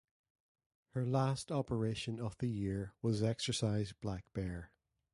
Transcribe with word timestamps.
Her 0.95 1.05
last 1.05 1.51
operation 1.51 2.19
of 2.19 2.35
the 2.39 2.49
year 2.49 2.95
was 3.03 3.21
Exercise 3.21 3.93
Black 3.93 4.25
Bear. 4.33 4.71